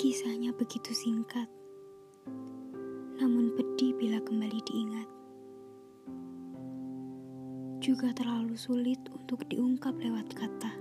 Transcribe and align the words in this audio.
Kisahnya 0.00 0.56
begitu 0.56 0.96
singkat, 0.96 1.44
namun 3.20 3.52
pedih 3.52 3.92
bila 4.00 4.16
kembali 4.24 4.56
diingat. 4.64 5.04
Juga 7.84 8.08
terlalu 8.16 8.56
sulit 8.56 8.96
untuk 9.12 9.44
diungkap 9.52 9.92
lewat 10.00 10.32
kata. 10.32 10.72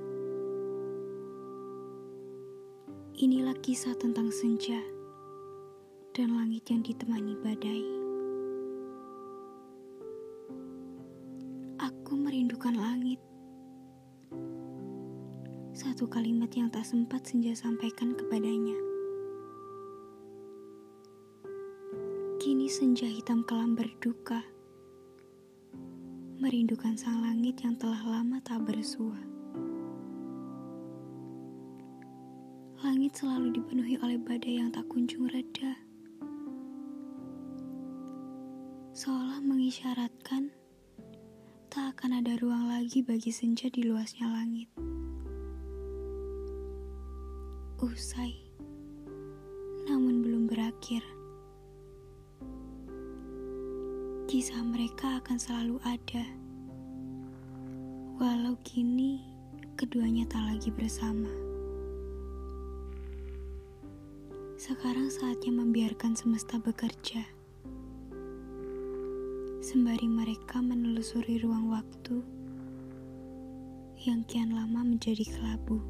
Inilah 3.19 3.59
kisah 3.59 3.91
tentang 3.99 4.31
senja 4.31 4.79
dan 6.15 6.39
langit 6.39 6.71
yang 6.71 6.79
ditemani 6.79 7.35
badai. 7.43 7.83
Aku 11.75 12.15
merindukan 12.15 12.71
langit. 12.71 13.19
Satu 15.75 16.07
kalimat 16.07 16.55
yang 16.55 16.71
tak 16.71 16.87
sempat 16.87 17.27
senja 17.27 17.51
sampaikan 17.51 18.15
kepadanya. 18.15 18.98
Kini 22.49 22.65
senja 22.65 23.05
hitam 23.05 23.45
kelam 23.45 23.77
berduka. 23.77 24.41
Merindukan 26.41 26.97
sang 26.97 27.21
langit 27.21 27.61
yang 27.61 27.77
telah 27.77 28.01
lama 28.01 28.41
tak 28.41 28.65
bersua. 28.65 29.21
Langit 32.81 33.13
selalu 33.13 33.53
dipenuhi 33.53 34.01
oleh 34.01 34.17
badai 34.17 34.57
yang 34.57 34.73
tak 34.73 34.81
kunjung 34.89 35.29
reda. 35.29 35.77
Seolah 38.97 39.45
mengisyaratkan 39.45 40.49
tak 41.69 41.93
akan 41.93 42.17
ada 42.17 42.33
ruang 42.41 42.65
lagi 42.65 43.05
bagi 43.05 43.29
senja 43.29 43.69
di 43.69 43.85
luasnya 43.85 44.25
langit. 44.25 44.73
Usai, 47.77 48.41
namun 49.85 50.25
belum 50.25 50.49
berakhir. 50.49 51.18
Kisah 54.29 54.61
mereka 54.61 55.17
akan 55.17 55.41
selalu 55.41 55.81
ada, 55.81 56.21
walau 58.21 58.53
kini 58.61 59.25
keduanya 59.73 60.21
tak 60.29 60.45
lagi 60.45 60.69
bersama. 60.69 61.25
Sekarang 64.53 65.09
saatnya 65.09 65.49
membiarkan 65.49 66.13
semesta 66.13 66.61
bekerja. 66.61 67.25
Sembari 69.65 70.05
mereka 70.05 70.61
menelusuri 70.61 71.41
ruang 71.41 71.73
waktu 71.73 72.21
yang 74.05 74.21
kian 74.29 74.53
lama 74.53 74.85
menjadi 74.85 75.25
kelabu. 75.25 75.81